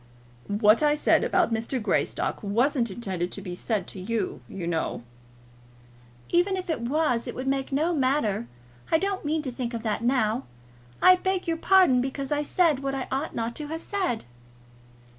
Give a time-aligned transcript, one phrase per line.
[0.47, 1.79] "What I said about Mr.
[1.79, 5.03] Greystock wasn't intended to be said to you, you know."
[6.29, 8.47] "Even if it was it would make no matter.
[8.91, 10.45] I don't mean to think of that now.
[11.03, 14.25] I beg your pardon because I said what I ought not to have said."